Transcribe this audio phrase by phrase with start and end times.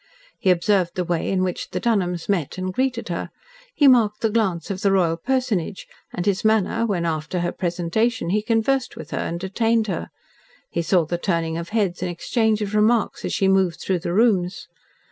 [0.39, 3.29] He observed the way in which the Dunholms met and greeted her,
[3.75, 8.31] he marked the glance of the royal personage, and his manner, when after her presentation
[8.31, 10.09] he conversed with and detained her,
[10.71, 14.11] he saw the turning of heads and exchange of remarks as she moved through the
[14.11, 14.67] rooms.